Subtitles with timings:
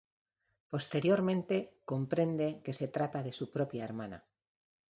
[0.73, 1.55] Posteriormente
[1.91, 4.25] comprende que se trata de su propia hermana.